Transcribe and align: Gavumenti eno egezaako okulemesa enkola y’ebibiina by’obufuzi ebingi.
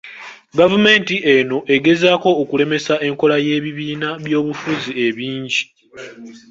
Gavumenti 0.59 1.15
eno 1.35 1.57
egezaako 1.75 2.29
okulemesa 2.41 2.93
enkola 3.07 3.35
y’ebibiina 3.45 4.09
by’obufuzi 4.25 4.91
ebingi. 5.05 5.63